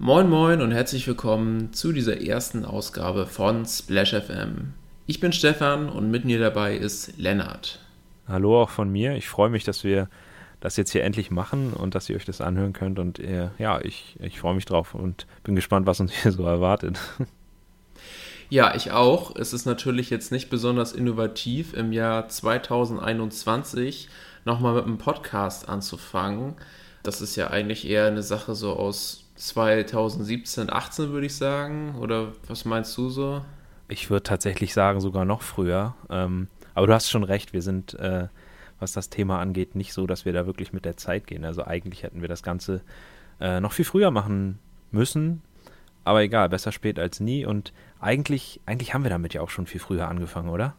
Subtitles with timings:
[0.00, 4.74] Moin Moin und herzlich willkommen zu dieser ersten Ausgabe von Splash FM.
[5.06, 7.80] Ich bin Stefan und mit mir dabei ist Lennart.
[8.28, 9.16] Hallo auch von mir.
[9.16, 10.08] Ich freue mich, dass wir
[10.60, 13.00] das jetzt hier endlich machen und dass ihr euch das anhören könnt.
[13.00, 16.44] Und äh, ja, ich, ich freue mich drauf und bin gespannt, was uns hier so
[16.44, 17.00] erwartet.
[18.50, 19.36] Ja, ich auch.
[19.36, 24.08] Es ist natürlich jetzt nicht besonders innovativ, im Jahr 2021
[24.46, 26.54] nochmal mit einem Podcast anzufangen.
[27.02, 31.94] Das ist ja eigentlich eher eine Sache so aus 2017, 18 würde ich sagen.
[32.00, 33.42] Oder was meinst du so?
[33.88, 35.94] Ich würde tatsächlich sagen, sogar noch früher.
[36.10, 38.28] Ähm, aber du hast schon recht, wir sind, äh,
[38.80, 41.44] was das Thema angeht, nicht so, dass wir da wirklich mit der Zeit gehen.
[41.44, 42.82] Also eigentlich hätten wir das Ganze
[43.40, 44.58] äh, noch viel früher machen
[44.90, 45.42] müssen.
[46.04, 47.46] Aber egal, besser spät als nie.
[47.46, 50.74] Und eigentlich, eigentlich haben wir damit ja auch schon viel früher angefangen, oder?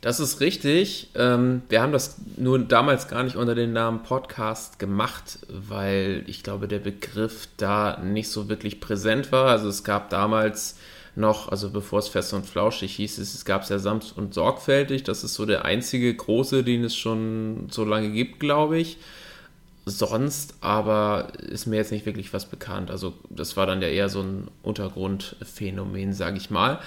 [0.00, 1.10] Das ist richtig.
[1.14, 6.42] Ähm, wir haben das nur damals gar nicht unter dem Namen Podcast gemacht, weil ich
[6.42, 9.48] glaube, der Begriff da nicht so wirklich präsent war.
[9.48, 10.78] Also es gab damals
[11.16, 15.02] noch, also bevor es fest und flauschig hieß, es gab es ja sanft und sorgfältig.
[15.02, 18.96] Das ist so der einzige große, den es schon so lange gibt, glaube ich
[19.90, 22.90] sonst aber ist mir jetzt nicht wirklich was bekannt.
[22.90, 26.78] Also das war dann ja eher so ein Untergrundphänomen, sage ich mal.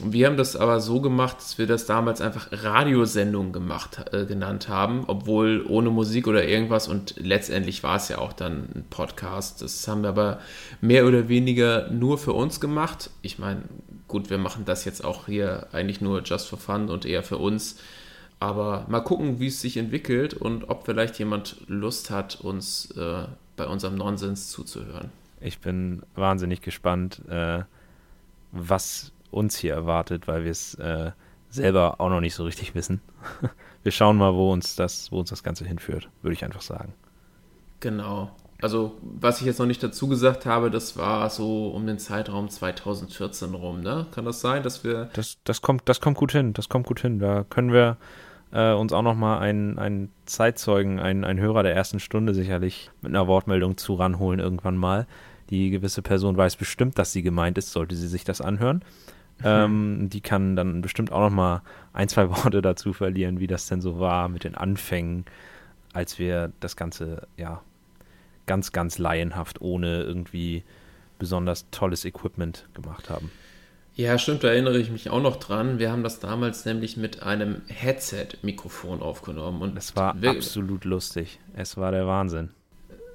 [0.00, 4.68] Wir haben das aber so gemacht, dass wir das damals einfach Radiosendung gemacht, äh, genannt
[4.68, 9.60] haben, obwohl ohne Musik oder irgendwas und letztendlich war es ja auch dann ein Podcast.
[9.62, 10.40] Das haben wir aber
[10.80, 13.10] mehr oder weniger nur für uns gemacht.
[13.22, 13.62] Ich meine,
[14.08, 17.38] gut, wir machen das jetzt auch hier eigentlich nur just for fun und eher für
[17.38, 17.78] uns.
[18.40, 23.24] Aber mal gucken, wie es sich entwickelt und ob vielleicht jemand Lust hat, uns äh,
[23.56, 25.10] bei unserem Nonsens zuzuhören.
[25.40, 27.62] Ich bin wahnsinnig gespannt, äh,
[28.50, 31.10] was uns hier erwartet, weil wir es äh,
[31.48, 33.00] selber auch noch nicht so richtig wissen.
[33.82, 36.94] wir schauen mal, wo uns das, wo uns das Ganze hinführt, würde ich einfach sagen.
[37.80, 38.30] Genau.
[38.62, 42.48] Also, was ich jetzt noch nicht dazu gesagt habe, das war so um den Zeitraum
[42.48, 44.06] 2014 rum, ne?
[44.14, 45.10] Kann das sein, dass wir.
[45.14, 47.18] Das, das, kommt, das kommt gut hin, das kommt gut hin.
[47.18, 47.96] Da können wir
[48.52, 53.10] äh, uns auch nochmal einen, einen Zeitzeugen, einen, einen Hörer der ersten Stunde sicherlich mit
[53.10, 55.08] einer Wortmeldung zu ranholen irgendwann mal.
[55.50, 58.84] Die gewisse Person weiß bestimmt, dass sie gemeint ist, sollte sie sich das anhören.
[59.44, 63.80] Ähm, die kann dann bestimmt auch nochmal ein, zwei Worte dazu verlieren, wie das denn
[63.80, 65.24] so war mit den Anfängen,
[65.92, 67.62] als wir das Ganze, ja,
[68.46, 70.64] ganz, ganz laienhaft, ohne irgendwie
[71.18, 73.30] besonders tolles Equipment gemacht haben.
[73.94, 75.78] Ja, stimmt, da erinnere ich mich auch noch dran.
[75.78, 79.60] Wir haben das damals nämlich mit einem Headset-Mikrofon aufgenommen.
[79.60, 81.40] Und es war absolut lustig.
[81.54, 82.50] Es war der Wahnsinn.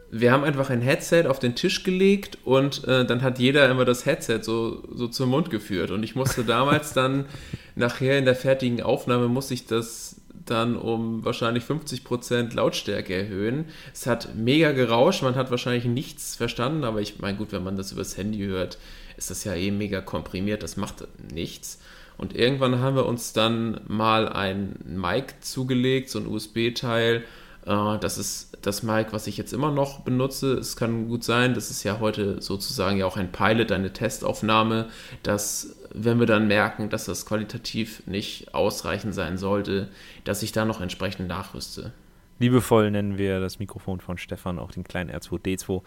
[0.09, 3.83] Wir haben einfach ein Headset auf den Tisch gelegt und äh, dann hat jeder immer
[3.83, 5.91] das Headset so, so zum Mund geführt.
[5.91, 7.25] Und ich musste damals dann
[7.75, 13.65] nachher in der fertigen Aufnahme musste ich das dann um wahrscheinlich 50% Lautstärke erhöhen.
[13.93, 17.75] Es hat mega gerauscht, man hat wahrscheinlich nichts verstanden, aber ich meine, gut, wenn man
[17.75, 18.77] das übers Handy hört,
[19.17, 21.79] ist das ja eh mega komprimiert, das macht nichts.
[22.17, 27.23] Und irgendwann haben wir uns dann mal ein Mic zugelegt, so ein USB-Teil.
[27.65, 30.53] Äh, das ist das Mic, was ich jetzt immer noch benutze.
[30.53, 34.89] Es kann gut sein, das ist ja heute sozusagen ja auch ein Pilot, eine Testaufnahme,
[35.23, 39.89] dass wenn wir dann merken, dass das qualitativ nicht ausreichend sein sollte,
[40.25, 41.93] dass ich da noch entsprechend nachrüste.
[42.39, 45.81] Liebevoll nennen wir das Mikrofon von Stefan auch den kleinen R2D2.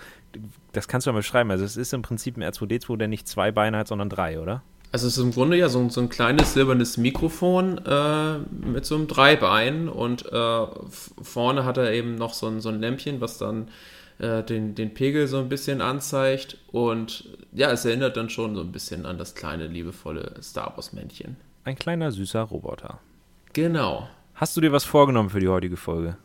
[0.72, 1.50] Das kannst du mal beschreiben.
[1.50, 4.62] Also es ist im Prinzip ein R2D2, der nicht zwei Beine hat, sondern drei, oder?
[4.92, 8.96] Also es ist im Grunde ja so, so ein kleines silbernes Mikrofon äh, mit so
[8.96, 10.66] einem Dreibein und äh,
[11.22, 13.68] vorne hat er eben noch so ein, so ein Lämpchen, was dann
[14.18, 18.62] äh, den, den Pegel so ein bisschen anzeigt und ja, es erinnert dann schon so
[18.62, 21.36] ein bisschen an das kleine, liebevolle Star Wars-Männchen.
[21.64, 22.98] Ein kleiner, süßer Roboter.
[23.52, 24.08] Genau.
[24.34, 26.16] Hast du dir was vorgenommen für die heutige Folge?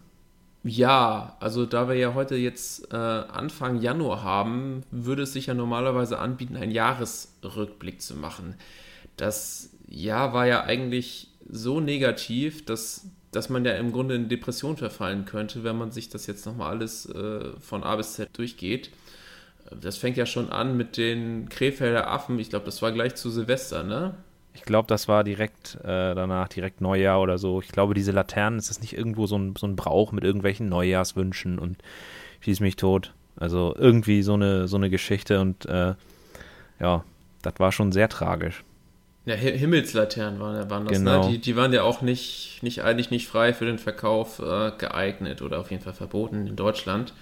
[0.67, 5.53] Ja, also da wir ja heute jetzt äh, Anfang Januar haben, würde es sich ja
[5.53, 8.55] normalerweise anbieten, einen Jahresrückblick zu machen.
[9.15, 14.75] Das Jahr war ja eigentlich so negativ, dass, dass man ja im Grunde in Depression
[14.75, 18.89] verfallen könnte, wenn man sich das jetzt nochmal alles äh, von A bis Z durchgeht.
[19.69, 22.39] Das fängt ja schon an mit den Krefelder Affen.
[22.39, 24.15] Ich glaube, das war gleich zu Silvester, ne?
[24.56, 27.62] Ich glaube, das war direkt äh, danach, direkt Neujahr oder so.
[27.62, 30.69] Ich glaube, diese Laternen, ist das nicht irgendwo so ein, so ein Brauch mit irgendwelchen
[30.69, 31.78] Neujahrswünschen und
[32.40, 33.13] schieß mich tot.
[33.38, 35.94] Also irgendwie so eine, so eine Geschichte und äh,
[36.80, 37.04] ja,
[37.42, 38.63] das war schon sehr tragisch.
[39.25, 41.12] Ja, Himmelslaternen waren, waren das, ne?
[41.12, 41.25] genau.
[41.25, 41.34] ne?
[41.34, 45.42] Die, die waren ja auch nicht, nicht eigentlich nicht frei für den Verkauf äh, geeignet
[45.42, 47.13] oder auf jeden Fall verboten in Deutschland.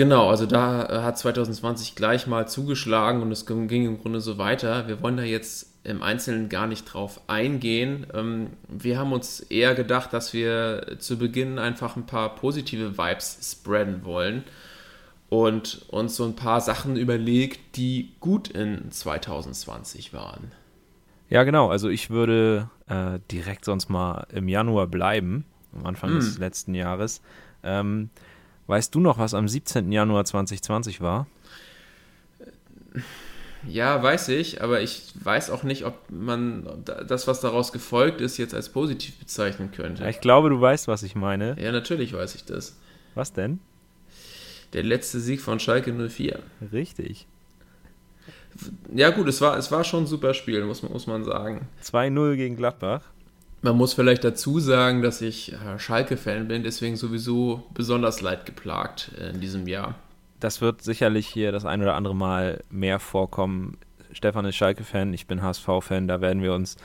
[0.00, 4.38] Genau, also da äh, hat 2020 gleich mal zugeschlagen und es ging im Grunde so
[4.38, 4.88] weiter.
[4.88, 8.06] Wir wollen da jetzt im Einzelnen gar nicht drauf eingehen.
[8.14, 13.40] Ähm, wir haben uns eher gedacht, dass wir zu Beginn einfach ein paar positive Vibes
[13.42, 14.44] spreaden wollen.
[15.28, 20.50] und uns so ein paar Sachen überlegt, die gut in 2020 waren.
[21.28, 21.68] Ja, genau.
[21.68, 25.44] Also ich würde äh, direkt sonst mal im Januar bleiben,
[25.78, 26.20] am Anfang mm.
[26.20, 27.20] des letzten Jahres.
[27.62, 28.08] Ähm,
[28.70, 29.90] weißt du noch, was am 17.
[29.90, 31.26] Januar 2020 war?
[33.68, 38.38] Ja, weiß ich, aber ich weiß auch nicht, ob man das, was daraus gefolgt ist,
[38.38, 40.08] jetzt als positiv bezeichnen könnte.
[40.08, 41.56] Ich glaube, du weißt, was ich meine.
[41.60, 42.78] Ja, natürlich weiß ich das.
[43.14, 43.58] Was denn?
[44.72, 46.38] Der letzte Sieg von Schalke 04.
[46.72, 47.26] Richtig.
[48.94, 51.66] Ja, gut, es war, es war schon ein super Spiel, muss, muss man sagen.
[51.82, 53.02] 2-0 gegen Gladbach.
[53.62, 59.40] Man muss vielleicht dazu sagen, dass ich äh, Schalke-Fan bin, deswegen sowieso besonders leidgeplagt in
[59.40, 59.96] diesem Jahr
[60.40, 63.76] das wird sicherlich hier das ein oder andere Mal mehr vorkommen.
[64.12, 66.76] Stefan ist Schalke-Fan, ich bin HSV-Fan, da werden wir uns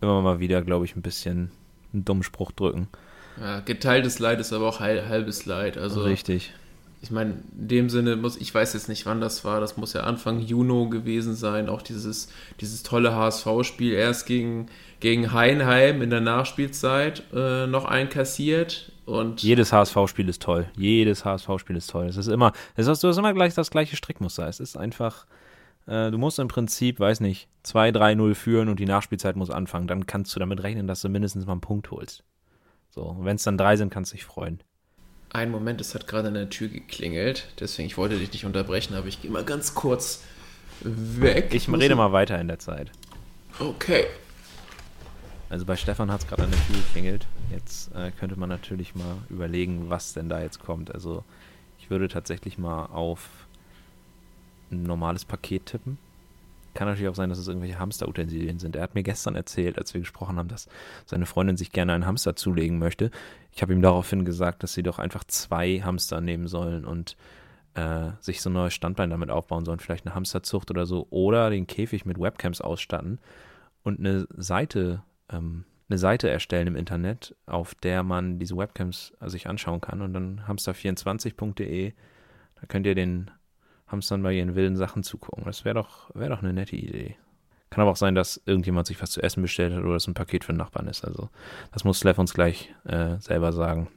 [0.00, 1.52] immer mal wieder, glaube ich, ein bisschen
[1.92, 2.88] einen dummen Spruch drücken.
[3.40, 5.76] Ja, geteiltes Leid ist aber auch halbes Leid.
[5.76, 6.52] Also, Richtig.
[7.02, 9.92] Ich meine, in dem Sinne muss, ich weiß jetzt nicht, wann das war, das muss
[9.92, 12.28] ja Anfang Juni gewesen sein, auch dieses,
[12.60, 14.68] dieses tolle HSV-Spiel erst gegen,
[15.04, 20.64] gegen Heinheim in der Nachspielzeit äh, noch einkassiert und Jedes HSV-Spiel ist toll.
[20.78, 22.06] Jedes HSV-Spiel ist toll.
[22.06, 24.48] Es ist immer, es ist, du hast immer gleich das gleiche Strickmuster.
[24.48, 25.26] Es ist einfach,
[25.86, 29.88] äh, du musst im Prinzip, weiß nicht, 2-3-0 führen und die Nachspielzeit muss anfangen.
[29.88, 32.24] Dann kannst du damit rechnen, dass du mindestens mal einen Punkt holst.
[32.88, 34.62] So, wenn es dann drei sind, kannst du dich freuen.
[35.34, 37.48] Ein Moment, es hat gerade an der Tür geklingelt.
[37.60, 40.22] Deswegen, ich wollte dich nicht unterbrechen, aber ich gehe mal ganz kurz
[40.80, 41.52] weg.
[41.52, 42.90] Ich rede mal weiter in der Zeit.
[43.60, 44.06] Okay.
[45.50, 47.26] Also bei Stefan hat es gerade an der Tür geklingelt.
[47.50, 50.92] Jetzt äh, könnte man natürlich mal überlegen, was denn da jetzt kommt.
[50.92, 51.24] Also
[51.78, 53.46] ich würde tatsächlich mal auf
[54.70, 55.98] ein normales Paket tippen.
[56.72, 58.74] Kann natürlich auch sein, dass es irgendwelche Hamsterutensilien sind.
[58.74, 60.68] Er hat mir gestern erzählt, als wir gesprochen haben, dass
[61.06, 63.12] seine Freundin sich gerne einen Hamster zulegen möchte.
[63.52, 67.16] Ich habe ihm daraufhin gesagt, dass sie doch einfach zwei Hamster nehmen sollen und
[67.74, 69.78] äh, sich so ein neues Standbein damit aufbauen sollen.
[69.78, 71.06] Vielleicht eine Hamsterzucht oder so.
[71.10, 73.20] Oder den Käfig mit Webcams ausstatten
[73.84, 79.28] und eine Seite ähm, eine Seite erstellen im Internet, auf der man diese Webcams äh,
[79.28, 81.92] sich anschauen kann und dann hamster24.de,
[82.54, 83.30] da könnt ihr den
[83.86, 85.44] Hamstern bei ihren wilden Sachen zugucken.
[85.44, 87.16] Das wäre doch, wär doch eine nette Idee.
[87.70, 90.14] Kann aber auch sein, dass irgendjemand sich was zu essen bestellt hat oder es ein
[90.14, 91.04] Paket für den Nachbarn ist.
[91.04, 91.28] Also
[91.72, 93.88] das muss Slev uns gleich äh, selber sagen.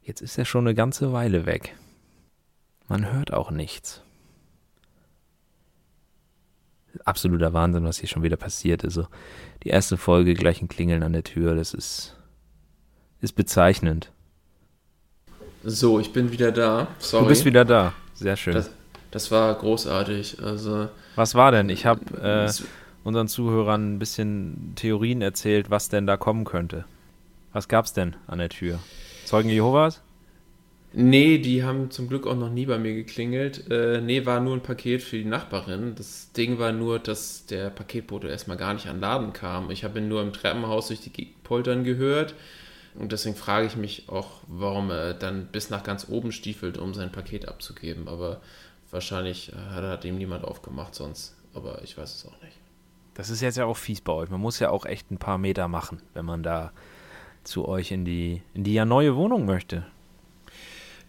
[0.00, 1.76] Jetzt ist er schon eine ganze Weile weg.
[2.88, 4.05] Man hört auch nichts
[7.04, 8.84] absoluter Wahnsinn, was hier schon wieder passiert.
[8.84, 9.06] Also
[9.62, 12.16] die erste Folge gleich ein Klingeln an der Tür, das ist,
[13.20, 14.12] ist bezeichnend.
[15.64, 16.88] So, ich bin wieder da.
[16.98, 17.24] Sorry.
[17.24, 17.92] Du bist wieder da.
[18.14, 18.54] Sehr schön.
[18.54, 18.70] Das,
[19.10, 20.42] das war großartig.
[20.42, 21.68] Also, was war denn?
[21.68, 22.50] Ich habe äh,
[23.02, 26.84] unseren Zuhörern ein bisschen Theorien erzählt, was denn da kommen könnte.
[27.52, 28.78] Was gab's denn an der Tür?
[29.24, 30.02] Zeugen Jehovas?
[30.98, 33.70] Nee, die haben zum Glück auch noch nie bei mir geklingelt.
[33.70, 35.94] Äh, nee, war nur ein Paket für die Nachbarin.
[35.94, 39.70] Das Ding war nur, dass der Paketbote erstmal gar nicht an Laden kam.
[39.70, 42.34] Ich habe ihn nur im Treppenhaus durch die Poltern gehört.
[42.94, 46.94] Und deswegen frage ich mich auch, warum er dann bis nach ganz oben stiefelt, um
[46.94, 48.08] sein Paket abzugeben.
[48.08, 48.40] Aber
[48.90, 51.36] wahrscheinlich hat, hat ihm niemand aufgemacht sonst.
[51.52, 52.56] Aber ich weiß es auch nicht.
[53.12, 54.30] Das ist jetzt ja auch fies bei euch.
[54.30, 56.72] Man muss ja auch echt ein paar Meter machen, wenn man da
[57.44, 59.84] zu euch in die, in die ja neue Wohnung möchte.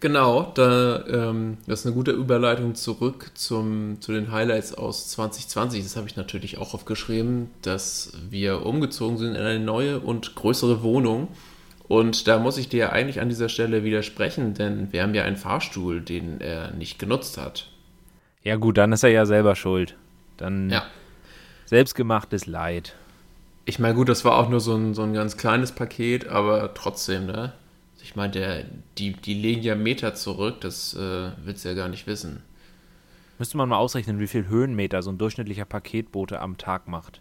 [0.00, 5.82] Genau, da, ähm, das ist eine gute Überleitung zurück zum, zu den Highlights aus 2020.
[5.82, 10.84] Das habe ich natürlich auch aufgeschrieben, dass wir umgezogen sind in eine neue und größere
[10.84, 11.28] Wohnung.
[11.88, 15.36] Und da muss ich dir eigentlich an dieser Stelle widersprechen, denn wir haben ja einen
[15.36, 17.68] Fahrstuhl, den er nicht genutzt hat.
[18.44, 19.96] Ja gut, dann ist er ja selber schuld.
[20.36, 20.84] Dann ja.
[21.66, 22.94] selbstgemachtes Leid.
[23.64, 26.72] Ich meine, gut, das war auch nur so ein, so ein ganz kleines Paket, aber
[26.74, 27.52] trotzdem, ne?
[28.08, 28.64] Ich meine,
[28.96, 32.42] die, die legen ja Meter zurück, das äh, willst du ja gar nicht wissen.
[33.38, 37.20] Müsste man mal ausrechnen, wie viel Höhenmeter so ein durchschnittlicher Paketbote am Tag macht.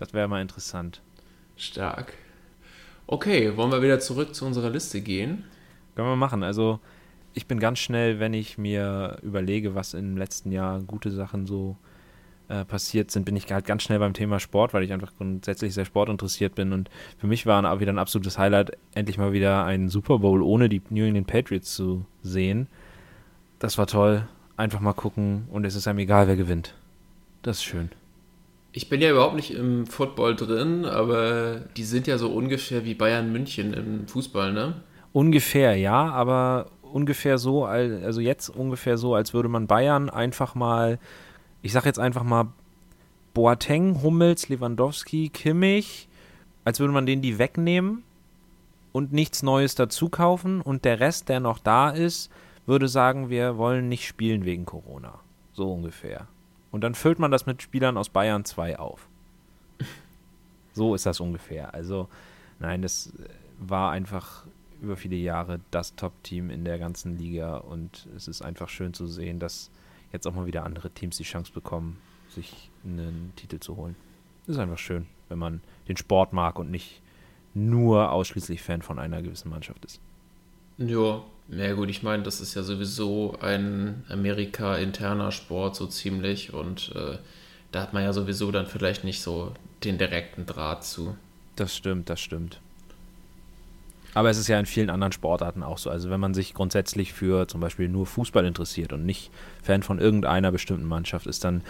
[0.00, 1.00] Das wäre mal interessant.
[1.56, 2.14] Stark.
[3.06, 5.44] Okay, wollen wir wieder zurück zu unserer Liste gehen?
[5.94, 6.42] Können wir machen.
[6.42, 6.80] Also,
[7.34, 11.76] ich bin ganz schnell, wenn ich mir überlege, was im letzten Jahr gute Sachen so
[11.78, 11.93] äh,
[12.68, 15.84] passiert sind, bin ich halt ganz schnell beim Thema Sport, weil ich einfach grundsätzlich sehr
[15.84, 16.72] sportinteressiert bin.
[16.72, 20.42] Und für mich war auch wieder ein absolutes Highlight, endlich mal wieder einen Super Bowl
[20.42, 22.66] ohne die New England Patriots zu sehen.
[23.58, 24.28] Das war toll.
[24.56, 26.74] Einfach mal gucken und es ist einem egal, wer gewinnt.
[27.42, 27.90] Das ist schön.
[28.72, 32.94] Ich bin ja überhaupt nicht im Football drin, aber die sind ja so ungefähr wie
[32.94, 34.74] Bayern München im Fußball, ne?
[35.12, 40.98] Ungefähr, ja, aber ungefähr so, also jetzt ungefähr so, als würde man Bayern einfach mal
[41.64, 42.52] ich sage jetzt einfach mal
[43.32, 46.08] Boateng, Hummels, Lewandowski, Kimmich,
[46.62, 48.04] als würde man denen die wegnehmen
[48.92, 52.30] und nichts Neues dazu kaufen und der Rest, der noch da ist,
[52.66, 55.20] würde sagen, wir wollen nicht spielen wegen Corona.
[55.54, 56.28] So ungefähr.
[56.70, 59.08] Und dann füllt man das mit Spielern aus Bayern 2 auf.
[60.74, 61.72] So ist das ungefähr.
[61.72, 62.08] Also,
[62.58, 63.12] nein, das
[63.60, 64.44] war einfach
[64.82, 69.06] über viele Jahre das Top-Team in der ganzen Liga und es ist einfach schön zu
[69.06, 69.70] sehen, dass
[70.14, 73.96] jetzt auch mal wieder andere Teams die Chance bekommen, sich einen Titel zu holen.
[74.46, 77.02] Das ist einfach schön, wenn man den Sport mag und nicht
[77.52, 80.00] nur ausschließlich Fan von einer gewissen Mannschaft ist.
[80.78, 86.92] Ja, ja gut, ich meine, das ist ja sowieso ein Amerika-interner Sport so ziemlich und
[86.94, 87.18] äh,
[87.70, 89.52] da hat man ja sowieso dann vielleicht nicht so
[89.84, 91.16] den direkten Draht zu.
[91.56, 92.60] Das stimmt, das stimmt.
[94.14, 95.90] Aber es ist ja in vielen anderen Sportarten auch so.
[95.90, 99.30] Also wenn man sich grundsätzlich für zum Beispiel nur Fußball interessiert und nicht
[99.62, 101.62] Fan von irgendeiner bestimmten Mannschaft ist, dann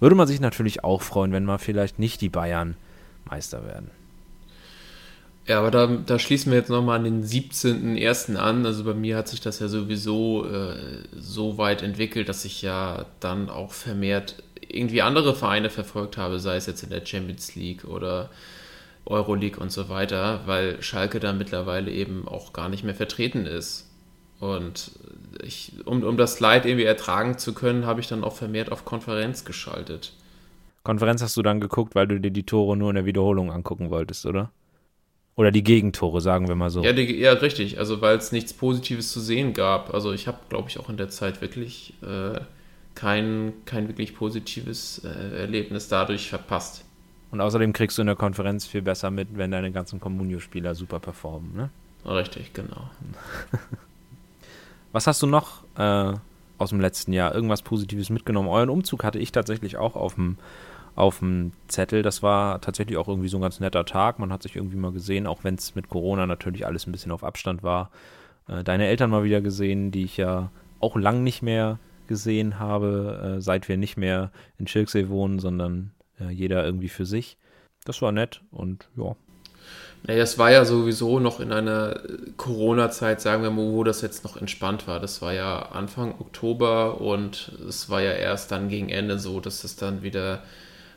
[0.00, 2.76] würde man sich natürlich auch freuen, wenn mal vielleicht nicht die Bayern
[3.24, 3.90] Meister werden.
[5.46, 8.36] Ja, aber da, da schließen wir jetzt nochmal an den 17.01.
[8.36, 8.64] an.
[8.64, 10.76] Also bei mir hat sich das ja sowieso äh,
[11.16, 16.56] so weit entwickelt, dass ich ja dann auch vermehrt irgendwie andere Vereine verfolgt habe, sei
[16.56, 18.30] es jetzt in der Champions League oder
[19.04, 23.88] Euroleague und so weiter, weil Schalke da mittlerweile eben auch gar nicht mehr vertreten ist.
[24.38, 24.92] Und
[25.42, 28.84] ich, um, um das Leid irgendwie ertragen zu können, habe ich dann auch vermehrt auf
[28.84, 30.12] Konferenz geschaltet.
[30.82, 33.90] Konferenz hast du dann geguckt, weil du dir die Tore nur in der Wiederholung angucken
[33.90, 34.50] wolltest, oder?
[35.34, 36.82] Oder die Gegentore, sagen wir mal so.
[36.82, 37.78] Ja, die, ja richtig.
[37.78, 39.94] Also, weil es nichts Positives zu sehen gab.
[39.94, 42.38] Also, ich habe, glaube ich, auch in der Zeit wirklich äh,
[42.94, 46.84] kein, kein wirklich positives äh, Erlebnis dadurch verpasst.
[47.32, 51.00] Und außerdem kriegst du in der Konferenz viel besser mit, wenn deine ganzen Communio-Spieler super
[51.00, 51.70] performen, ne?
[52.04, 52.90] Richtig, genau.
[54.92, 56.12] Was hast du noch äh,
[56.58, 57.34] aus dem letzten Jahr?
[57.34, 58.48] Irgendwas Positives mitgenommen?
[58.48, 60.36] Euren Umzug hatte ich tatsächlich auch auf dem
[60.94, 62.02] auf dem Zettel.
[62.02, 64.18] Das war tatsächlich auch irgendwie so ein ganz netter Tag.
[64.18, 67.12] Man hat sich irgendwie mal gesehen, auch wenn es mit Corona natürlich alles ein bisschen
[67.12, 67.90] auf Abstand war.
[68.46, 73.36] Äh, deine Eltern mal wieder gesehen, die ich ja auch lang nicht mehr gesehen habe,
[73.38, 77.36] äh, seit wir nicht mehr in Schilksee wohnen, sondern äh, jeder irgendwie für sich.
[77.84, 79.16] Das war nett und ja.
[80.04, 82.00] Naja, es war ja sowieso noch in einer
[82.36, 84.98] Corona-Zeit, sagen wir mal, wo das jetzt noch entspannt war.
[84.98, 89.62] Das war ja Anfang Oktober und es war ja erst dann gegen Ende so, dass
[89.62, 90.42] es dann wieder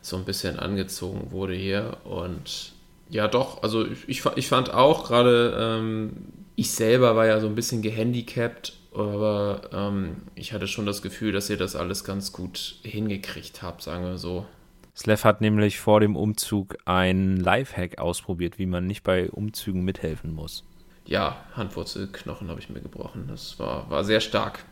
[0.01, 1.97] so ein bisschen angezogen wurde hier.
[2.03, 2.73] Und
[3.09, 6.13] ja, doch, also ich, ich fand auch gerade, ähm,
[6.55, 11.31] ich selber war ja so ein bisschen gehandicapt, aber ähm, ich hatte schon das Gefühl,
[11.31, 14.47] dass ihr das alles ganz gut hingekriegt habt, sagen wir so.
[14.95, 20.33] Slev hat nämlich vor dem Umzug ein Lifehack ausprobiert, wie man nicht bei Umzügen mithelfen
[20.33, 20.63] muss.
[21.05, 23.25] Ja, Handwurzelknochen habe ich mir gebrochen.
[23.27, 24.65] Das war, war sehr stark.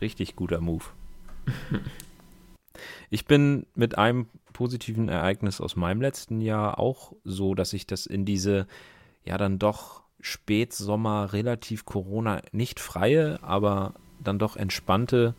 [0.00, 0.84] Richtig guter Move.
[3.10, 8.06] Ich bin mit einem positiven Ereignis aus meinem letzten Jahr auch so, dass ich das
[8.06, 8.66] in diese
[9.24, 15.34] ja dann doch Spätsommer relativ Corona nicht freie, aber dann doch entspannte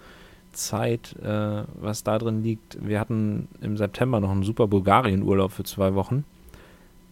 [0.52, 2.78] Zeit, äh, was da drin liegt.
[2.86, 6.26] Wir hatten im September noch einen super Bulgarien-Urlaub für zwei Wochen.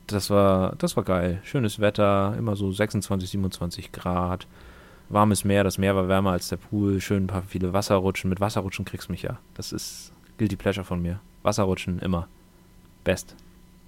[0.08, 1.42] Das war, das war geil.
[1.44, 4.48] Schönes Wetter, immer so 26, 27 Grad.
[5.10, 7.00] Warmes Meer, das Meer war wärmer als der Pool.
[7.02, 8.30] Schön ein paar viele Wasserrutschen.
[8.30, 9.38] Mit Wasserrutschen kriegst du mich ja.
[9.54, 11.20] Das ist Guilty Pleasure von mir.
[11.44, 12.28] Wasserrutschen immer.
[13.04, 13.36] Best.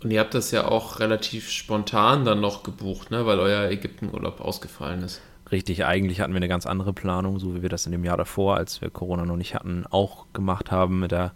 [0.01, 3.25] Und ihr habt das ja auch relativ spontan dann noch gebucht, ne?
[3.25, 5.21] weil euer Ägyptenurlaub ausgefallen ist.
[5.51, 8.17] Richtig, eigentlich hatten wir eine ganz andere Planung, so wie wir das in dem Jahr
[8.17, 10.99] davor, als wir Corona noch nicht hatten, auch gemacht haben.
[10.99, 11.31] Mit der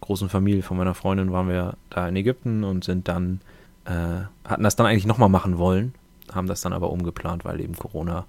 [0.00, 3.40] großen Familie von meiner Freundin waren wir da in Ägypten und sind dann,
[3.84, 5.94] äh, hatten das dann eigentlich nochmal machen wollen,
[6.32, 8.26] haben das dann aber umgeplant, weil eben Corona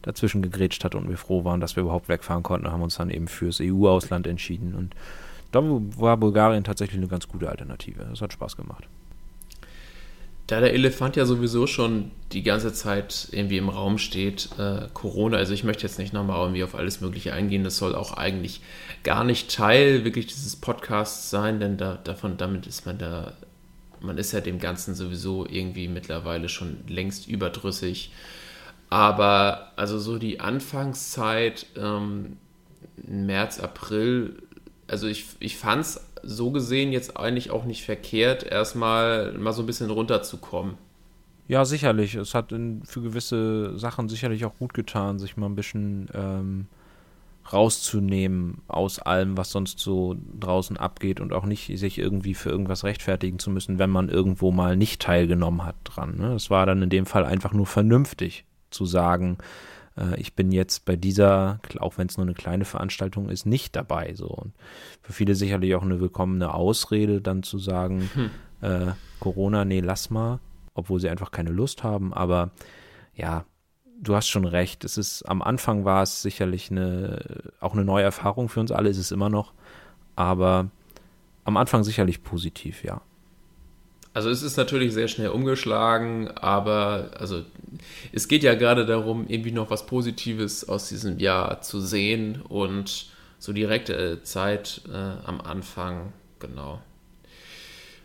[0.00, 3.10] dazwischen gegrätscht hat und wir froh waren, dass wir überhaupt wegfahren konnten, haben uns dann
[3.10, 4.94] eben fürs EU-Ausland entschieden und
[5.52, 8.06] da war Bulgarien tatsächlich eine ganz gute Alternative.
[8.08, 8.88] Das hat Spaß gemacht.
[10.46, 15.36] Da der Elefant ja sowieso schon die ganze Zeit irgendwie im Raum steht, äh, Corona,
[15.36, 18.60] also ich möchte jetzt nicht nochmal irgendwie auf alles Mögliche eingehen, das soll auch eigentlich
[19.04, 23.34] gar nicht Teil wirklich dieses Podcasts sein, denn da, davon, damit ist man da,
[24.00, 28.12] man ist ja dem Ganzen sowieso irgendwie mittlerweile schon längst überdrüssig.
[28.90, 32.36] Aber also so die Anfangszeit, ähm,
[32.96, 34.42] März, April,
[34.86, 39.62] also ich, ich fand es so gesehen jetzt eigentlich auch nicht verkehrt, erstmal mal so
[39.62, 40.74] ein bisschen runterzukommen.
[41.48, 42.14] Ja, sicherlich.
[42.14, 46.66] Es hat in, für gewisse Sachen sicherlich auch gut getan, sich mal ein bisschen ähm,
[47.52, 52.84] rauszunehmen aus allem, was sonst so draußen abgeht und auch nicht sich irgendwie für irgendwas
[52.84, 56.16] rechtfertigen zu müssen, wenn man irgendwo mal nicht teilgenommen hat dran.
[56.18, 56.34] Ne?
[56.34, 59.38] Es war dann in dem Fall einfach nur vernünftig zu sagen,
[60.16, 64.14] ich bin jetzt bei dieser, auch wenn es nur eine kleine Veranstaltung ist, nicht dabei.
[64.14, 64.26] So.
[64.26, 64.52] Und
[65.02, 68.30] für viele sicherlich auch eine willkommene Ausrede, dann zu sagen, hm.
[68.62, 70.40] äh, Corona, nee, lass mal,
[70.74, 72.14] obwohl sie einfach keine Lust haben.
[72.14, 72.50] Aber
[73.14, 73.44] ja,
[74.00, 74.84] du hast schon recht.
[74.84, 77.18] Es ist, am Anfang war es sicherlich eine,
[77.60, 79.52] auch eine neue Erfahrung für uns alle, ist es immer noch.
[80.16, 80.70] Aber
[81.44, 83.00] am Anfang sicherlich positiv, ja.
[84.14, 87.44] Also es ist natürlich sehr schnell umgeschlagen, aber also
[88.12, 93.06] es geht ja gerade darum, irgendwie noch was Positives aus diesem Jahr zu sehen und
[93.38, 96.80] so direkte äh, Zeit äh, am Anfang, genau.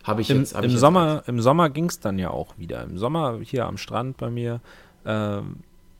[0.02, 0.54] Habe ich Im, jetzt.
[0.54, 2.82] Hab im, ich Sommer, jetzt Im Sommer ging es dann ja auch wieder.
[2.82, 4.60] Im Sommer hier am Strand bei mir
[5.04, 5.40] äh,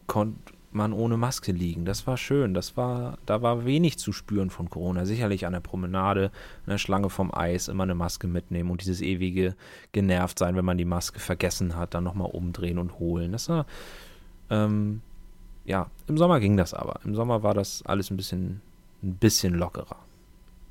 [0.06, 1.85] konnte man ohne Maske liegen.
[1.85, 2.54] Das war schön.
[2.54, 5.04] Das war, da war wenig zu spüren von Corona.
[5.04, 6.30] Sicherlich an der Promenade,
[6.64, 9.54] an der Schlange vom Eis immer eine Maske mitnehmen und dieses ewige
[9.92, 13.32] genervt sein, wenn man die Maske vergessen hat, dann nochmal umdrehen und holen.
[13.32, 13.66] Das war,
[14.49, 15.02] ähm,
[15.66, 17.00] ja, im Sommer ging das aber.
[17.04, 18.62] Im Sommer war das alles ein bisschen,
[19.02, 19.97] ein bisschen lockerer.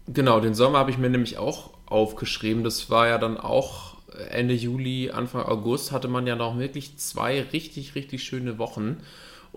[0.08, 2.64] Genau, den Sommer habe ich mir nämlich auch aufgeschrieben.
[2.64, 3.98] Das war ja dann auch
[4.30, 8.98] Ende Juli, Anfang August hatte man ja noch wirklich zwei richtig, richtig schöne Wochen.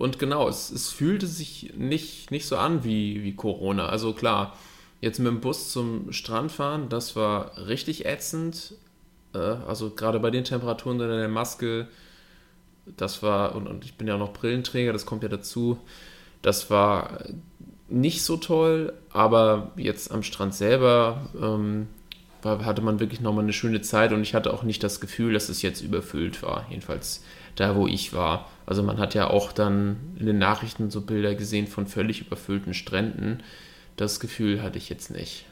[0.01, 3.85] Und genau, es, es fühlte sich nicht, nicht so an wie, wie Corona.
[3.85, 4.57] Also klar,
[5.03, 8.73] jetzt mit dem Bus zum Strand fahren, das war richtig ätzend.
[9.35, 11.87] Äh, also gerade bei den Temperaturen unter der Maske,
[12.97, 15.77] das war, und, und ich bin ja auch noch Brillenträger, das kommt ja dazu,
[16.41, 17.23] das war
[17.91, 21.89] nicht so toll, aber jetzt am Strand selber ähm,
[22.43, 25.51] hatte man wirklich nochmal eine schöne Zeit und ich hatte auch nicht das Gefühl, dass
[25.51, 26.65] es jetzt überfüllt war.
[26.71, 27.23] Jedenfalls
[27.57, 28.49] da, wo ich war.
[28.67, 32.75] Also man hat ja auch dann in den Nachrichten so Bilder gesehen von völlig überfüllten
[32.75, 33.43] Stränden.
[33.97, 35.47] Das Gefühl hatte ich jetzt nicht.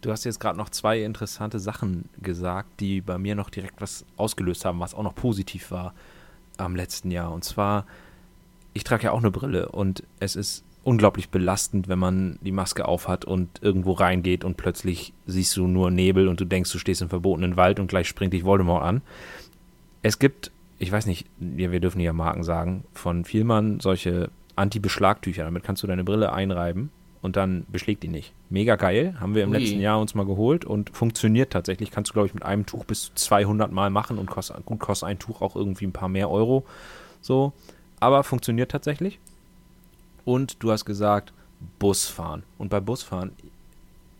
[0.00, 4.04] Du hast jetzt gerade noch zwei interessante Sachen gesagt, die bei mir noch direkt was
[4.16, 5.94] ausgelöst haben, was auch noch positiv war
[6.56, 7.32] am letzten Jahr.
[7.32, 7.86] Und zwar,
[8.74, 12.86] ich trage ja auch eine Brille und es ist unglaublich belastend, wenn man die Maske
[12.86, 17.02] aufhat und irgendwo reingeht und plötzlich siehst du nur Nebel und du denkst, du stehst
[17.02, 19.02] im verbotenen Wald und gleich springt dich Voldemort an.
[20.02, 25.44] Es gibt ich weiß nicht, wir dürfen ja Marken sagen, von Vielmann solche Anti-Beschlagtücher.
[25.44, 28.32] Damit kannst du deine Brille einreiben und dann beschlägt die nicht.
[28.48, 29.58] Mega geil, haben wir im Ui.
[29.58, 31.90] letzten Jahr uns mal geholt und funktioniert tatsächlich.
[31.90, 34.78] Kannst du, glaube ich, mit einem Tuch bis zu 200 Mal machen und kostet, gut
[34.78, 36.64] kostet ein Tuch auch irgendwie ein paar mehr Euro.
[37.20, 37.52] So,
[38.00, 39.18] aber funktioniert tatsächlich.
[40.24, 41.32] Und du hast gesagt,
[41.78, 42.44] Busfahren.
[42.56, 43.32] Und bei Busfahren,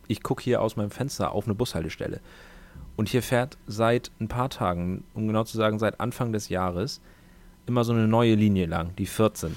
[0.07, 2.19] ich gucke hier aus meinem Fenster auf eine Bushaltestelle.
[2.99, 6.99] Und hier fährt seit ein paar Tagen, um genau zu sagen, seit Anfang des Jahres,
[7.65, 9.55] immer so eine neue Linie lang, die 14.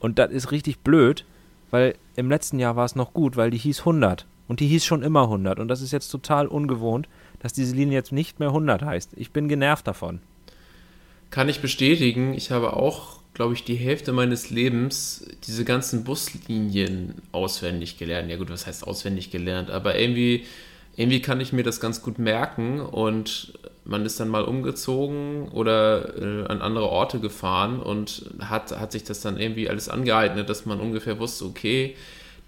[0.00, 1.24] Und das ist richtig blöd,
[1.70, 4.26] weil im letzten Jahr war es noch gut, weil die hieß 100.
[4.48, 5.60] Und die hieß schon immer 100.
[5.60, 9.12] Und das ist jetzt total ungewohnt, dass diese Linie jetzt nicht mehr 100 heißt.
[9.16, 10.20] Ich bin genervt davon.
[11.30, 12.34] Kann ich bestätigen.
[12.34, 18.30] Ich habe auch, glaube ich, die Hälfte meines Lebens diese ganzen Buslinien auswendig gelernt.
[18.30, 19.70] Ja gut, was heißt auswendig gelernt?
[19.70, 20.44] Aber irgendwie
[20.98, 26.18] irgendwie kann ich mir das ganz gut merken und man ist dann mal umgezogen oder
[26.18, 30.66] äh, an andere Orte gefahren und hat, hat sich das dann irgendwie alles angeeignet, dass
[30.66, 31.94] man ungefähr wusste, okay,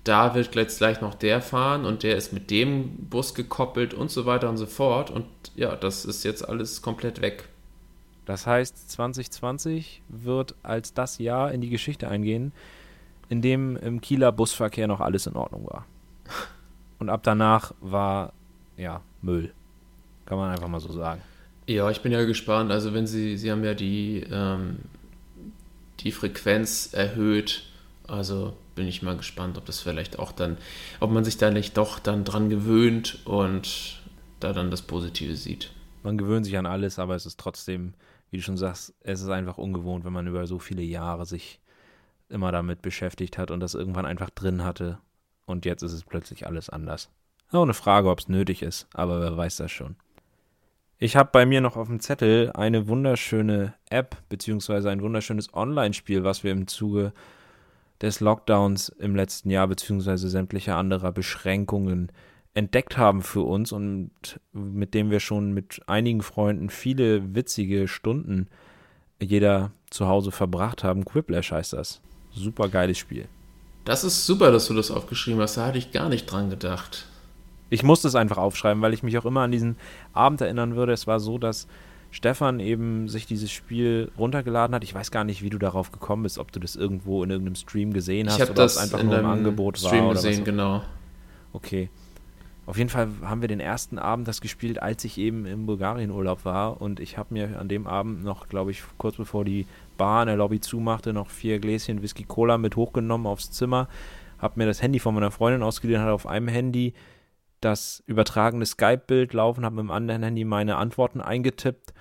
[0.03, 4.11] da wird gleich, gleich noch der fahren und der ist mit dem Bus gekoppelt und
[4.11, 5.11] so weiter und so fort.
[5.11, 7.49] Und ja, das ist jetzt alles komplett weg.
[8.27, 12.53] Das heißt, 2020 wird als das Jahr in die Geschichte eingehen,
[13.29, 15.87] in dem im Kieler Busverkehr noch alles in Ordnung war.
[16.99, 18.33] Und ab danach war
[18.81, 19.53] ja, Müll.
[20.27, 21.21] Kann man einfach mal so sagen.
[21.67, 22.73] Ja, ich bin ja gespannt.
[22.73, 24.79] Also wenn Sie, Sie haben ja die, ähm,
[26.01, 27.65] die Frequenz erhöht.
[28.07, 30.57] Also bin ich mal gespannt, ob das vielleicht auch dann,
[30.99, 34.01] ob man sich da nicht doch dann dran gewöhnt und
[34.41, 35.71] da dann das Positive sieht.
[36.03, 37.93] Man gewöhnt sich an alles, aber es ist trotzdem,
[38.31, 41.61] wie du schon sagst, es ist einfach ungewohnt, wenn man über so viele Jahre sich
[42.31, 44.99] immer damit beschäftigt hat und das irgendwann einfach drin hatte
[45.45, 47.11] und jetzt ist es plötzlich alles anders.
[47.53, 49.97] Auch eine Frage, ob es nötig ist, aber wer weiß das schon.
[50.99, 56.25] Ich habe bei mir noch auf dem Zettel eine wunderschöne App beziehungsweise ein wunderschönes Online-Spiel,
[56.25, 57.13] was wir im Zuge
[58.01, 62.13] des Lockdowns im letzten Jahr beziehungsweise sämtlicher anderer Beschränkungen
[62.55, 64.11] entdeckt haben für uns und
[64.53, 68.49] mit dem wir schon mit einigen Freunden viele witzige Stunden
[69.21, 71.05] jeder zu Hause verbracht haben.
[71.05, 72.01] Quiplash heißt das.
[72.31, 73.27] Super geiles Spiel.
[73.85, 75.57] Das ist super, dass du das aufgeschrieben hast.
[75.57, 77.07] Da hatte ich gar nicht dran gedacht.
[77.71, 79.77] Ich musste es einfach aufschreiben, weil ich mich auch immer an diesen
[80.13, 80.93] Abend erinnern würde.
[80.93, 81.67] Es war so, dass
[82.11, 84.83] Stefan eben sich dieses Spiel runtergeladen hat.
[84.83, 87.55] Ich weiß gar nicht, wie du darauf gekommen bist, ob du das irgendwo in irgendeinem
[87.55, 90.17] Stream gesehen hast ich oder das einfach nur im Angebot Stream war.
[90.17, 90.83] Stream gesehen, genau.
[91.53, 91.89] Okay.
[92.67, 96.45] Auf jeden Fall haben wir den ersten Abend das gespielt, als ich eben im Bulgarien-Urlaub
[96.45, 96.81] war.
[96.81, 100.29] Und ich habe mir an dem Abend noch, glaube ich, kurz bevor die Bar in
[100.29, 103.89] der Lobby zumachte, noch vier Gläschen Whisky Cola mit hochgenommen aufs Zimmer.
[104.39, 106.95] Habe mir das Handy von meiner Freundin ausgeliehen, hatte auf einem Handy
[107.61, 111.93] das übertragene Skype-Bild laufen, habe mit dem anderen Handy meine Antworten eingetippt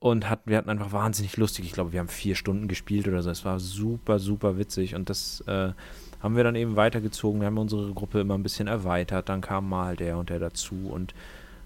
[0.00, 1.64] und hat, wir hatten einfach wahnsinnig lustig.
[1.64, 3.30] Ich glaube, wir haben vier Stunden gespielt oder so.
[3.30, 5.72] Es war super, super witzig und das äh,
[6.20, 7.40] haben wir dann eben weitergezogen.
[7.40, 9.28] Wir haben unsere Gruppe immer ein bisschen erweitert.
[9.28, 11.14] Dann kam mal der und der dazu und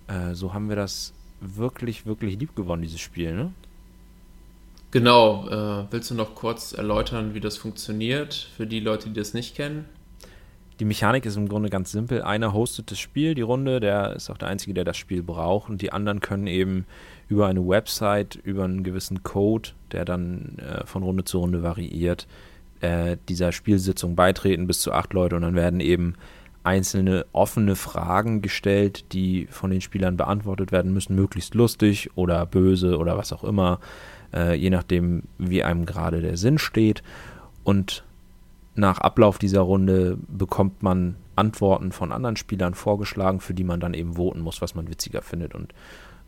[0.07, 3.53] äh, so haben wir das wirklich, wirklich lieb gewonnen, dieses Spiel, ne?
[4.91, 5.49] Genau.
[5.49, 9.55] Äh, willst du noch kurz erläutern, wie das funktioniert für die Leute, die das nicht
[9.55, 9.85] kennen?
[10.81, 12.23] Die Mechanik ist im Grunde ganz simpel.
[12.23, 15.69] Einer hostet das Spiel, die Runde, der ist auch der Einzige, der das Spiel braucht.
[15.69, 16.87] Und die anderen können eben
[17.29, 22.29] über eine Website, über einen gewissen Code, der dann äh, von Runde zu Runde variiert,
[22.81, 25.35] äh, dieser Spielsitzung beitreten, bis zu acht Leute.
[25.37, 26.15] Und dann werden eben
[26.63, 32.99] einzelne offene Fragen gestellt, die von den Spielern beantwortet werden müssen, möglichst lustig oder böse
[32.99, 33.81] oder was auch immer
[34.33, 37.03] äh, je nachdem, wie einem gerade der Sinn steht.
[37.65, 38.05] Und
[38.79, 43.95] nach Ablauf dieser Runde bekommt man Antworten von anderen Spielern vorgeschlagen, für die man dann
[43.95, 45.55] eben voten muss, was man witziger findet.
[45.55, 45.75] Und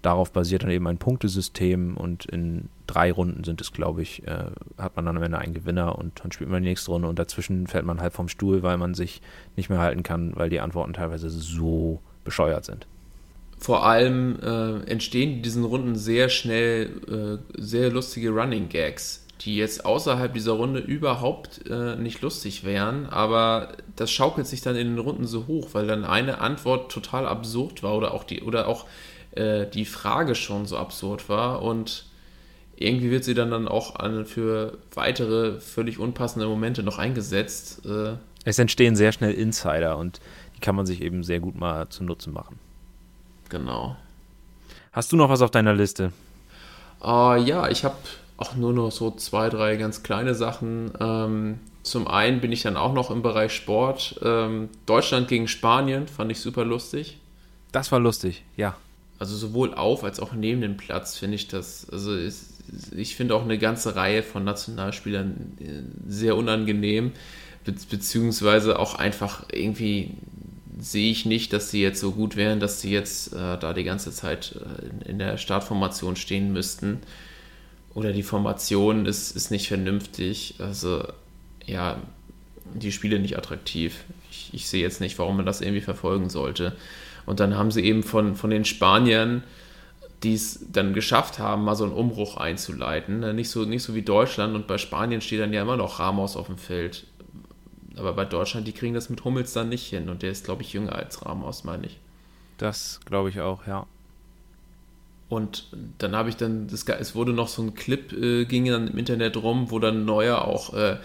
[0.03, 1.97] darauf basiert dann eben ein Punktesystem.
[1.97, 4.47] Und in drei Runden sind es, glaube ich, äh,
[4.79, 7.09] hat man dann am Ende einen Gewinner und dann spielt man die nächste Runde.
[7.09, 9.21] Und dazwischen fällt man halb vom Stuhl, weil man sich
[9.57, 12.87] nicht mehr halten kann, weil die Antworten teilweise so bescheuert sind.
[13.59, 19.57] Vor allem äh, entstehen in diesen Runden sehr schnell äh, sehr lustige Running Gags, die
[19.57, 24.89] jetzt außerhalb dieser Runde überhaupt äh, nicht lustig wären, aber das schaukelt sich dann in
[24.89, 28.69] den Runden so hoch, weil dann eine Antwort total absurd war oder auch die oder
[28.69, 28.87] auch
[29.33, 32.05] äh, die Frage schon so absurd war und
[32.77, 37.85] irgendwie wird sie dann dann auch an, für weitere völlig unpassende Momente noch eingesetzt.
[37.87, 38.17] Äh.
[38.45, 40.21] es entstehen sehr schnell Insider und
[40.57, 42.59] die kann man sich eben sehr gut mal zunutze machen.
[43.49, 43.97] Genau.
[44.93, 46.13] Hast du noch was auf deiner Liste?
[47.03, 47.97] Uh, ja, ich habe
[48.41, 50.91] auch nur noch so zwei, drei ganz kleine Sachen.
[50.99, 54.19] Ähm, zum einen bin ich dann auch noch im Bereich Sport.
[54.23, 57.19] Ähm, Deutschland gegen Spanien fand ich super lustig.
[57.73, 58.77] Das war lustig, ja.
[59.19, 61.89] Also sowohl auf als auch neben dem Platz finde ich das.
[61.91, 62.55] Also ist,
[62.97, 67.13] ich finde auch eine ganze Reihe von Nationalspielern äh, sehr unangenehm,
[67.65, 70.15] be beziehungsweise auch einfach irgendwie
[70.79, 73.85] sehe ich nicht, dass sie jetzt so gut wären, dass sie jetzt äh, da die
[73.85, 77.01] ganze Zeit äh, in, in, der Startformation stehen müssten.
[77.95, 80.55] Oder die Formation ist, ist nicht vernünftig.
[80.59, 81.05] Also,
[81.67, 82.01] ja,
[82.75, 84.05] die Spiele nicht attraktiv.
[84.31, 86.77] Ich, ich sehe jetzt nicht, warum man das irgendwie verfolgen sollte.
[87.27, 89.43] Und dann haben sie eben von, von den Spaniern,
[90.23, 93.21] die es dann geschafft haben, mal so einen Umbruch einzuleiten.
[93.21, 95.99] Ne, nicht so, nicht so wie Deutschland und bei Spanien steht dann ja immer noch
[95.99, 97.07] Ramos auf dem Feld.
[97.97, 100.09] Aber bei Deutschland, die kriegen das mit Hummels dann nicht hin.
[100.09, 101.99] Und der ist, glaube ich, jünger als Ramos, meine ich.
[102.59, 103.87] Das glaube ich auch, ja.
[105.31, 108.89] Und dann habe ich dann, das, es wurde noch so ein Clip, äh, ging dann
[108.89, 110.97] im Internet rum, wo dann Neuer auch äh,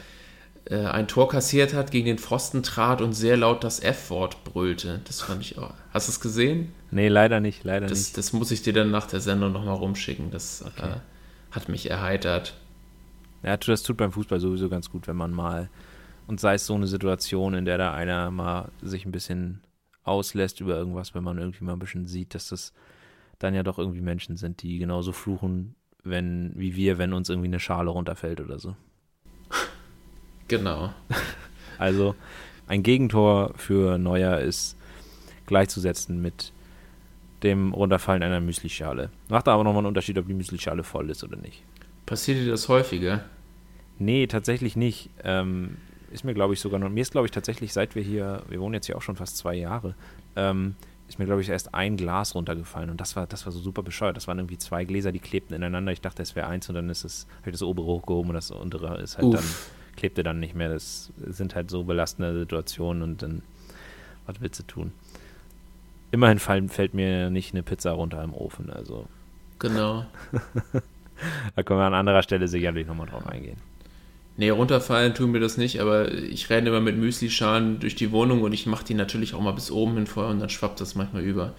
[0.66, 5.00] äh, ein Tor kassiert hat, gegen den Pfosten trat und sehr laut das F-Wort brüllte.
[5.06, 5.76] Das fand ich auch.
[5.92, 6.74] Hast du es gesehen?
[6.90, 8.18] Nee, leider nicht, leider das, nicht.
[8.18, 10.32] Das muss ich dir dann nach der Sendung nochmal rumschicken.
[10.32, 10.90] Das okay.
[10.90, 10.96] Äh,
[11.52, 12.56] hat mich erheitert.
[13.44, 15.70] Ja, das tut beim Fußball sowieso ganz gut, wenn man mal
[16.26, 19.62] und sei es so eine Situation, in der da einer mal sich ein bisschen
[20.04, 22.74] auslässt über irgendwas, wenn man irgendwie mal ein bisschen sieht, dass das
[23.46, 27.48] dann ja doch irgendwie Menschen sind, die genauso fluchen, wenn, wie wir, wenn uns irgendwie
[27.48, 28.76] eine Schale runterfällt oder so.
[30.48, 30.94] Genau.
[31.78, 32.16] Also
[32.68, 34.78] ein Gegentor für Neuer ist
[35.46, 36.54] gleichzusetzen mit
[37.44, 39.10] dem Runterfallen einer Müslischale.
[39.28, 41.64] Macht aber nochmal einen Unterschied, ob die Müslischale voll ist oder nicht.
[42.06, 43.26] Passiert dir das häufiger?
[44.00, 45.10] Nee, tatsächlich nicht.
[45.26, 45.76] Ähm,
[46.12, 48.62] ist mir, glaube ich, sogar noch, mir ist, glaube ich, tatsächlich, seit wir hier, wir
[48.62, 49.96] wohnen jetzt hier auch schon fast zwei Jahre,
[50.38, 50.76] ähm,
[51.08, 53.84] ist mir, glaube ich, erst ein Glas runtergefallen und das war, das war so super
[53.84, 54.18] bescheuert.
[54.18, 55.92] Das waren irgendwie zwei Gläser, die klebten ineinander.
[55.92, 58.36] Ich dachte, es wäre eins und dann ist es, habe ich das obere hochgehoben und
[58.36, 59.36] das untere ist halt Uff.
[59.36, 59.46] dann,
[59.96, 60.70] klebte dann nicht mehr.
[60.70, 63.44] Das sind halt so belastende Situationen und dann,
[64.26, 64.92] was willst du tun?
[66.12, 69.08] Immerhin fallen, fällt mir nicht eine Pizza runter im Ofen, also.
[69.60, 70.06] Genau.
[71.56, 73.58] da können wir an anderer Stelle sicherlich nochmal drauf eingehen.
[74.38, 78.42] Nee, runterfallen tun mir das nicht, aber ich renne immer mit Müslischalen durch die Wohnung
[78.42, 80.96] und ich mache die natürlich auch mal bis oben hin voll und dann schwappt das
[80.96, 81.54] manchmal über.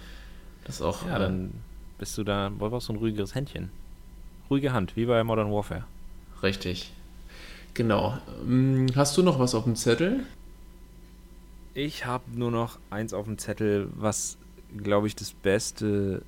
[0.65, 1.07] Das ist auch.
[1.07, 1.51] Ja, dann
[1.97, 3.69] bist du da, brauchst du ein ruhigeres Händchen.
[4.49, 5.85] Ruhige Hand, wie bei Modern Warfare.
[6.43, 6.91] Richtig.
[7.73, 8.17] Genau.
[8.45, 10.23] Hm, hast du noch was auf dem Zettel?
[11.73, 14.37] Ich habe nur noch eins auf dem Zettel, was,
[14.75, 16.21] glaube ich, das Beste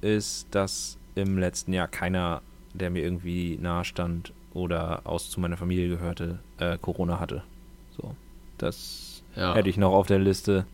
[0.00, 2.42] ist, dass im letzten Jahr keiner,
[2.74, 7.42] der mir irgendwie nahe stand, oder aus zu meiner Familie gehörte, äh, Corona hatte.
[7.96, 8.14] So,
[8.58, 9.54] das ja.
[9.54, 10.66] hätte ich noch auf der Liste.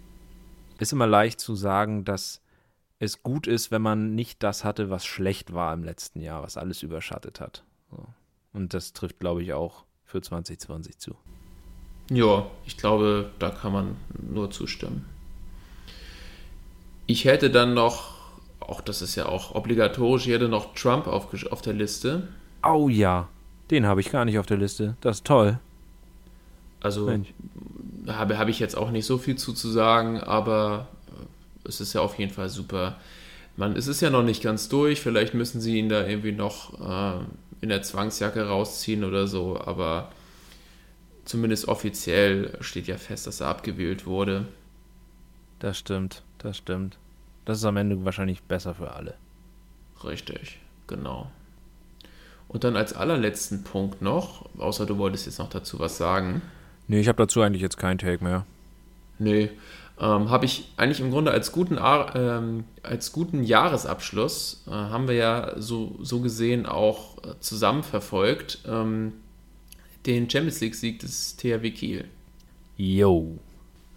[0.79, 2.43] Ist immer leicht zu sagen, dass
[2.99, 6.57] es gut ist, wenn man nicht das hatte, was schlecht war im letzten Jahr, was
[6.57, 7.63] alles überschattet hat.
[7.91, 8.05] So.
[8.53, 11.15] Und das trifft, glaube ich, auch für 2020 zu.
[12.11, 13.97] Ja, ich glaube, da kann man
[14.31, 15.07] nur zustimmen.
[17.07, 18.17] Ich hätte dann noch
[18.67, 22.29] auch das ist ja auch obligatorisch, hier hatte noch Trump auf, auf der Liste.
[22.63, 23.29] Oh ja,
[23.71, 24.97] den habe ich gar nicht auf der Liste.
[25.01, 25.59] Das ist toll.
[26.81, 27.11] Also
[28.07, 31.93] habe, habe ich jetzt auch nicht so viel zu, zu sagen, aber äh, es ist
[31.93, 32.97] ja auf jeden Fall super.
[33.57, 36.81] Man, es ist ja noch nicht ganz durch, vielleicht müssen sie ihn da irgendwie noch
[36.81, 37.25] äh,
[37.61, 40.13] in der Zwangsjacke rausziehen oder so, aber
[41.25, 44.47] zumindest offiziell steht ja fest, dass er abgewählt wurde.
[45.59, 46.99] Das stimmt, das stimmt.
[47.47, 49.15] Das ist am Ende wahrscheinlich besser für alle.
[50.05, 51.31] Richtig, genau.
[52.57, 56.41] Und dann als allerletzten Punkt noch, außer du wolltest jetzt noch dazu was sagen.
[56.89, 58.47] Nee, ich habe dazu eigentlich jetzt keinen Take mehr.
[59.19, 59.51] Nee,
[60.01, 61.79] ähm, habe ich eigentlich im Grunde als guten,
[62.15, 68.61] ähm, als guten Jahresabschluss, äh, haben wir ja so, so gesehen auch äh, zusammen verfolgt,
[68.67, 69.13] ähm,
[70.07, 72.07] den Champions League-Sieg des THW Kiel.
[72.79, 73.39] Yo.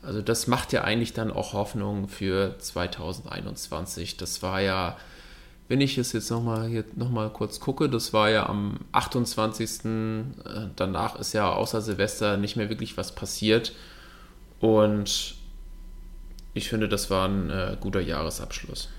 [0.03, 4.17] Also das macht ja eigentlich dann auch Hoffnung für 2021.
[4.17, 4.97] Das war ja,
[5.69, 9.85] wenn ich es jetzt nochmal hier nochmal kurz gucke, das war ja am 28.
[9.85, 10.23] Äh,
[10.75, 13.73] danach ist ja außer Silvester nicht mehr wirklich was passiert.
[14.59, 15.35] Und
[16.55, 18.89] ich finde, das war ein äh, guter Jahresabschluss.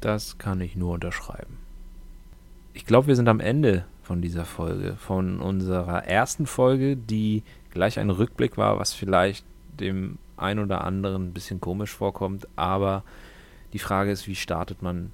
[0.00, 1.58] Das kann ich nur unterschreiben.
[2.74, 8.00] Ich glaube, wir sind am Ende von dieser Folge, von unserer ersten Folge, die gleich
[8.00, 9.44] ein Rückblick war, was vielleicht
[9.78, 13.04] dem ein oder anderen ein bisschen komisch vorkommt, aber
[13.72, 15.12] die Frage ist, wie startet man,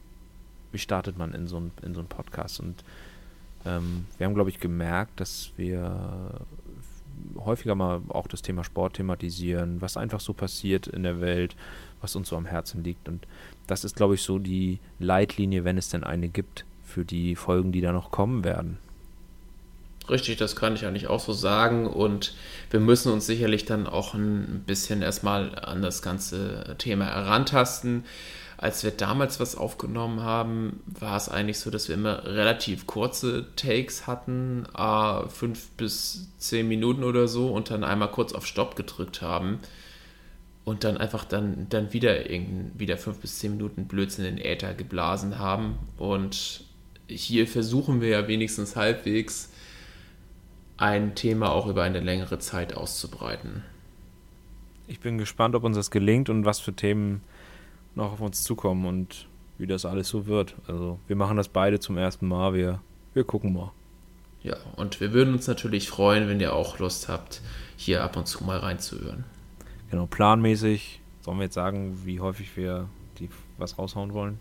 [0.75, 2.61] wie startet man in so einen in so Podcast?
[2.61, 2.85] Und
[3.65, 6.41] ähm, wir haben, glaube ich, gemerkt, dass wir
[7.39, 11.57] häufiger mal auch das Thema Sport thematisieren, was einfach so passiert in der Welt,
[12.01, 13.09] was uns so am Herzen liegt.
[13.09, 13.27] Und
[13.67, 17.73] das ist, glaube ich, so die Leitlinie, wenn es denn eine gibt, für die Folgen,
[17.73, 18.79] die da noch kommen werden.
[20.09, 21.87] Richtig, das kann ich eigentlich auch so sagen.
[21.87, 22.35] Und
[22.71, 28.05] wir müssen uns sicherlich dann auch ein bisschen erstmal an das ganze Thema herantasten.
[28.57, 33.47] Als wir damals was aufgenommen haben, war es eigentlich so, dass wir immer relativ kurze
[33.57, 38.77] Takes hatten, äh, fünf bis zehn Minuten oder so, und dann einmal kurz auf Stopp
[38.77, 39.59] gedrückt haben
[40.65, 42.15] und dann einfach dann, dann wieder
[42.79, 45.79] wieder fünf bis zehn Minuten Blödsinn in den Äther geblasen haben.
[45.99, 46.65] Und
[47.07, 49.51] hier versuchen wir ja wenigstens halbwegs
[50.77, 53.63] ein Thema auch über eine längere Zeit auszubreiten.
[54.87, 57.23] Ich bin gespannt, ob uns das gelingt und was für Themen
[57.95, 60.57] noch auf uns zukommen und wie das alles so wird.
[60.67, 62.55] Also wir machen das beide zum ersten Mal.
[62.55, 62.81] Wir,
[63.15, 63.73] wir gucken mal.
[64.43, 67.41] Ja, und wir würden uns natürlich freuen, wenn ihr auch Lust habt,
[67.77, 69.25] hier ab und zu mal reinzuhören.
[69.91, 71.01] Genau, planmäßig.
[71.23, 74.39] Sollen wir jetzt sagen, wie häufig wir die was raushauen wollen?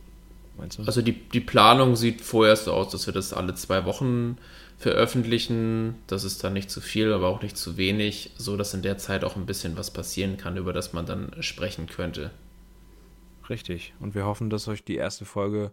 [0.57, 0.83] Meinst du?
[0.83, 4.37] Also die, die Planung sieht vorher so aus, dass wir das alle zwei Wochen
[4.77, 5.95] veröffentlichen.
[6.07, 8.97] Das ist dann nicht zu viel, aber auch nicht zu wenig, so dass in der
[8.97, 12.31] Zeit auch ein bisschen was passieren kann, über das man dann sprechen könnte.
[13.49, 13.93] Richtig.
[13.99, 15.71] Und wir hoffen, dass euch die erste Folge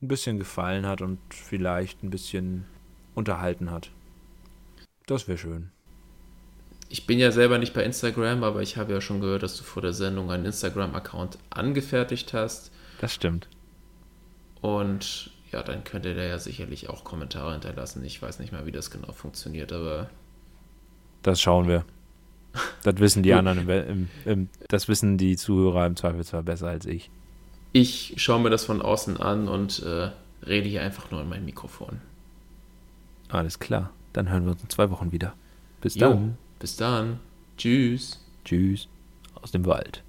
[0.00, 2.64] ein bisschen gefallen hat und vielleicht ein bisschen
[3.14, 3.90] unterhalten hat.
[5.06, 5.70] Das wäre schön.
[6.88, 9.64] Ich bin ja selber nicht bei Instagram, aber ich habe ja schon gehört, dass du
[9.64, 12.70] vor der Sendung einen Instagram-Account angefertigt hast.
[13.00, 13.48] Das stimmt.
[14.60, 18.04] Und ja, dann könnt ihr da ja sicherlich auch Kommentare hinterlassen.
[18.04, 20.10] Ich weiß nicht mal, wie das genau funktioniert, aber.
[21.22, 21.84] Das schauen wir.
[22.82, 26.86] Das wissen die anderen, im, im, im, das wissen die Zuhörer im Zweifelsfall besser als
[26.86, 27.10] ich.
[27.72, 30.10] Ich schaue mir das von außen an und äh,
[30.44, 32.00] rede hier einfach nur in mein Mikrofon.
[33.28, 33.90] Alles klar.
[34.12, 35.34] Dann hören wir uns in zwei Wochen wieder.
[35.80, 36.38] Bis jo, dann.
[36.58, 37.20] Bis dann.
[37.56, 38.24] Tschüss.
[38.44, 38.88] Tschüss.
[39.34, 40.02] Aus dem Wald.